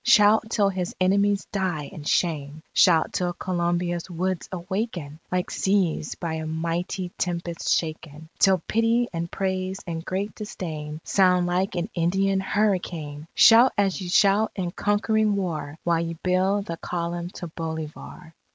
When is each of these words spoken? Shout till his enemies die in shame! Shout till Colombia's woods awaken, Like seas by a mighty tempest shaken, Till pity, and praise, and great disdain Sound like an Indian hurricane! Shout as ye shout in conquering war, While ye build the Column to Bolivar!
Shout 0.03 0.49
till 0.49 0.69
his 0.69 0.95
enemies 0.99 1.45
die 1.51 1.83
in 1.93 2.05
shame! 2.05 2.63
Shout 2.73 3.13
till 3.13 3.33
Colombia's 3.33 4.09
woods 4.09 4.49
awaken, 4.51 5.19
Like 5.31 5.51
seas 5.51 6.15
by 6.15 6.33
a 6.33 6.47
mighty 6.47 7.09
tempest 7.19 7.69
shaken, 7.69 8.27
Till 8.39 8.63
pity, 8.67 9.09
and 9.13 9.29
praise, 9.31 9.79
and 9.85 10.03
great 10.03 10.33
disdain 10.33 11.01
Sound 11.03 11.45
like 11.45 11.75
an 11.75 11.87
Indian 11.93 12.39
hurricane! 12.39 13.27
Shout 13.35 13.73
as 13.77 14.01
ye 14.01 14.07
shout 14.09 14.51
in 14.55 14.71
conquering 14.71 15.35
war, 15.35 15.77
While 15.83 15.99
ye 15.99 16.17
build 16.23 16.65
the 16.65 16.77
Column 16.77 17.29
to 17.35 17.45
Bolivar! 17.49 18.33